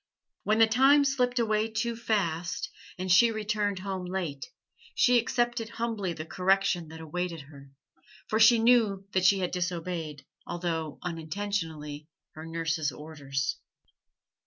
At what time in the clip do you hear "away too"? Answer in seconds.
1.37-1.95